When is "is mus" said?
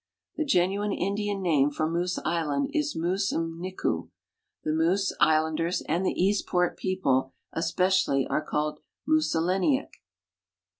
2.73-3.31